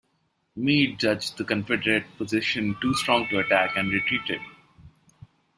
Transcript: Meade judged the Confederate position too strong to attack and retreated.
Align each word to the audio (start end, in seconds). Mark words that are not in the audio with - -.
Meade 0.55 0.97
judged 0.97 1.37
the 1.37 1.43
Confederate 1.43 2.05
position 2.17 2.75
too 2.81 2.91
strong 2.95 3.27
to 3.27 3.37
attack 3.37 3.77
and 3.77 3.91
retreated. 3.91 4.41